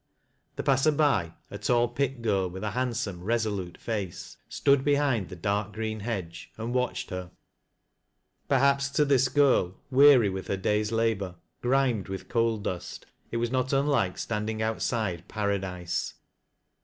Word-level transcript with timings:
This 0.55 0.63
passer 0.65 0.91
by— 0.93 1.33
a 1.51 1.59
tall 1.59 1.87
pit 1.87 2.23
girl 2.23 2.49
with 2.49 2.63
a 2.63 2.71
handsome, 2.71 3.23
resolute 3.23 3.77
face— 3.77 4.35
stood 4.49 4.83
behind 4.83 5.29
the 5.29 5.35
dark 5.35 5.73
green 5.73 5.99
hedge, 5.99 6.49
and 6.57 6.73
watched 6.73 7.11
her. 7.11 7.29
Perhaps 8.49 8.89
to 8.97 9.05
this 9.05 9.29
girl, 9.29 9.77
weary 9.91 10.27
with 10.27 10.47
her 10.47 10.57
day's 10.57 10.91
labor, 10.91 11.35
grimed 11.61 12.07
with 12.07 12.29
coal 12.29 12.57
dust, 12.57 13.05
it 13.29 13.37
was 13.37 13.51
not 13.51 13.73
unlike 13.73 14.17
standing 14.17 14.59
outside 14.59 15.27
paradise. 15.27 16.15